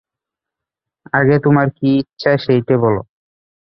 [1.13, 3.01] আগে তোমার কী ইচ্ছা সেইটে বলো।